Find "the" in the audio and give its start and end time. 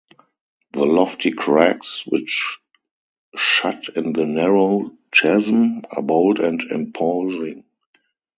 0.73-0.83, 4.13-4.25